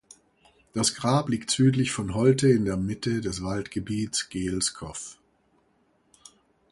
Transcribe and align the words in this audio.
Das 0.73 0.95
Grab 0.95 1.29
liegt 1.29 1.51
südlich 1.51 1.91
von 1.91 2.15
Holte 2.15 2.49
in 2.49 2.65
der 2.65 2.75
Mitte 2.75 3.21
des 3.21 3.43
Waldgebiets 3.43 4.29
Geel 4.29 4.59
Skov. 4.59 5.19